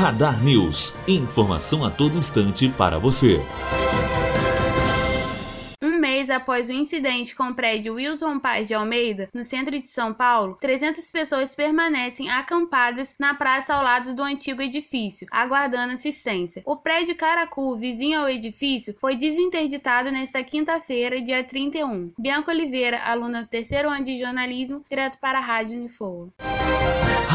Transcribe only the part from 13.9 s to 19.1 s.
do antigo edifício, aguardando assistência. O prédio Caracu, vizinho ao edifício,